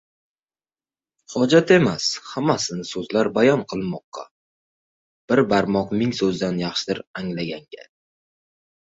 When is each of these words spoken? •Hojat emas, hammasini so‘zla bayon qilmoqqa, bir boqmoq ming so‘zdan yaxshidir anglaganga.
•Hojat 1.33 1.73
emas, 1.73 2.07
hammasini 2.29 2.85
so‘zla 2.91 3.23
bayon 3.35 3.61
qilmoqqa, 3.73 4.25
bir 5.33 5.43
boqmoq 5.53 5.95
ming 6.01 6.15
so‘zdan 6.21 6.59
yaxshidir 6.63 7.03
anglaganga. 7.23 7.87